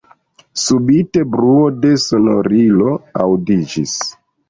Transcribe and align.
Subite 0.61 1.27
bruo 1.35 1.61
de 1.85 1.93
sonorilo 2.07 2.99
aŭdiĝis. 3.29 3.99